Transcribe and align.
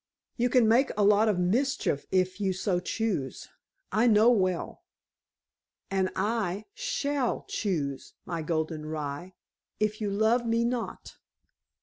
You 0.35 0.49
can 0.49 0.67
make 0.67 0.89
a 0.97 1.03
lot 1.03 1.29
of 1.29 1.37
mischief 1.37 2.07
if 2.11 2.41
you 2.41 2.53
so 2.53 2.79
choose, 2.79 3.49
I 3.91 4.07
know 4.07 4.31
well." 4.31 4.81
"And 5.91 6.09
I 6.15 6.65
shall 6.73 7.45
choose, 7.47 8.15
my 8.25 8.41
golden 8.41 8.87
rye, 8.87 9.35
if 9.79 10.01
you 10.01 10.09
love 10.09 10.43
me 10.43 10.65
not." 10.65 11.17